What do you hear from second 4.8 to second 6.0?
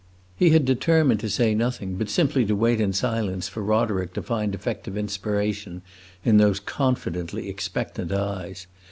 inspiration